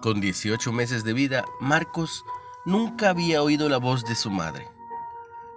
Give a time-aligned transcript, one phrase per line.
[0.00, 2.24] Con 18 meses de vida, Marcos
[2.64, 4.68] nunca había oído la voz de su madre.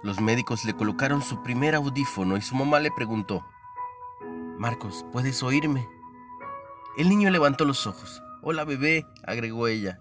[0.02, 3.46] Los médicos le colocaron su primer audífono y su mamá le preguntó,
[4.58, 5.88] Marcos, ¿puedes oírme?
[6.96, 8.20] El niño levantó los ojos.
[8.42, 10.00] Hola bebé, agregó ella.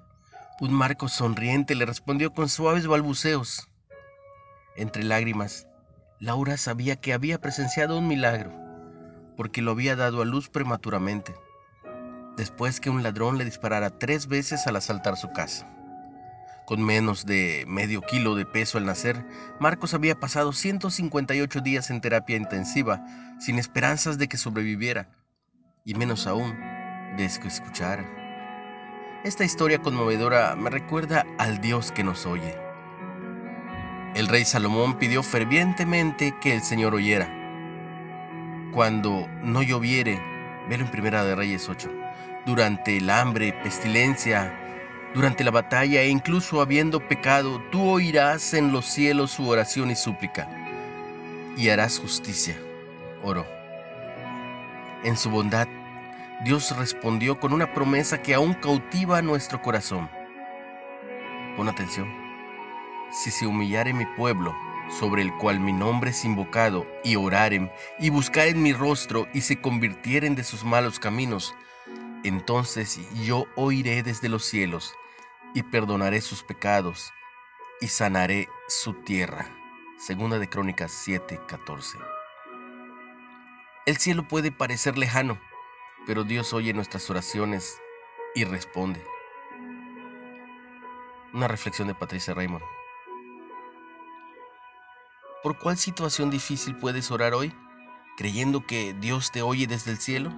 [0.60, 3.70] Un Marcos sonriente le respondió con suaves balbuceos.
[4.76, 5.68] Entre lágrimas,
[6.20, 8.52] Laura sabía que había presenciado un milagro,
[9.38, 11.36] porque lo había dado a luz prematuramente
[12.38, 15.68] después que un ladrón le disparara tres veces al asaltar su casa.
[16.66, 19.26] Con menos de medio kilo de peso al nacer,
[19.60, 23.04] Marcos había pasado 158 días en terapia intensiva,
[23.40, 25.10] sin esperanzas de que sobreviviera,
[25.84, 26.58] y menos aún
[27.18, 28.06] de que escuchara.
[29.24, 32.56] Esta historia conmovedora me recuerda al Dios que nos oye.
[34.16, 37.30] El rey Salomón pidió fervientemente que el Señor oyera.
[38.74, 40.22] Cuando no lloviere,
[40.70, 42.01] velo en Primera de Reyes 8
[42.46, 44.58] durante el hambre, pestilencia,
[45.14, 49.96] durante la batalla e incluso habiendo pecado, tú oirás en los cielos su oración y
[49.96, 50.48] súplica,
[51.58, 52.58] y harás justicia.
[53.24, 53.46] Oro.
[55.04, 55.68] En su bondad,
[56.44, 60.10] Dios respondió con una promesa que aún cautiva nuestro corazón.
[61.56, 62.10] Pon atención.
[63.12, 64.56] Si se humillare mi pueblo,
[65.00, 69.60] sobre el cual mi nombre es invocado, y oraren, y buscaren mi rostro, y se
[69.60, 71.54] convirtieren de sus malos caminos,
[72.24, 74.94] entonces yo oiré desde los cielos
[75.54, 77.12] y perdonaré sus pecados
[77.80, 79.50] y sanaré su tierra.
[79.98, 81.98] Segunda de Crónicas 7:14.
[83.86, 85.40] El cielo puede parecer lejano,
[86.06, 87.82] pero Dios oye nuestras oraciones
[88.36, 89.04] y responde.
[91.34, 92.64] Una reflexión de Patricia Raymond.
[95.42, 97.52] ¿Por cuál situación difícil puedes orar hoy,
[98.18, 100.32] creyendo que Dios te oye desde el cielo?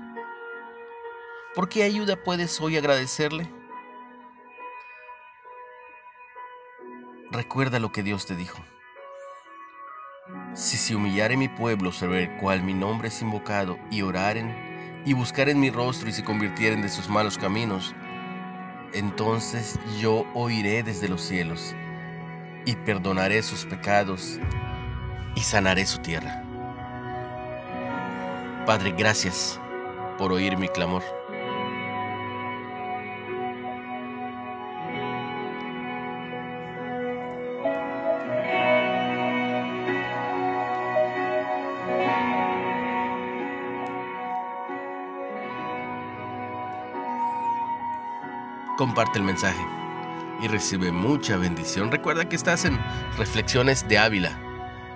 [1.56, 3.48] ¿Por qué ayuda puedes hoy agradecerle?
[7.30, 8.58] Recuerda lo que Dios te dijo.
[10.56, 15.14] Si se humillare mi pueblo sobre el cual mi nombre es invocado, y oraren, y
[15.14, 17.94] buscaren mi rostro y se convirtieren de sus malos caminos,
[18.94, 21.76] entonces yo oiré desde los cielos,
[22.66, 24.40] y perdonaré sus pecados,
[25.36, 26.44] y sanaré su tierra.
[28.66, 29.60] Padre, gracias
[30.18, 31.23] por oír mi clamor.
[48.78, 49.66] Comparte el mensaje
[50.42, 51.92] y recibe mucha bendición.
[51.92, 52.80] Recuerda que estás en
[53.18, 54.38] Reflexiones de Ávila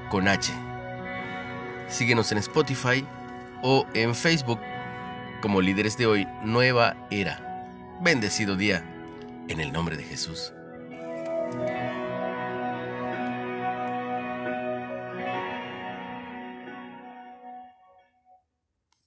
[0.09, 0.51] con H.
[1.87, 3.05] Síguenos en Spotify
[3.61, 4.59] o en Facebook
[5.41, 7.65] como líderes de hoy, Nueva Era.
[8.01, 8.83] Bendecido día
[9.47, 10.53] en el nombre de Jesús.